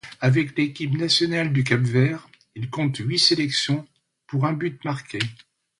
[0.19, 3.87] Avec l'équipe nationale du Cap-Vert, il compte huit sélections
[4.25, 5.19] pour un but marqué.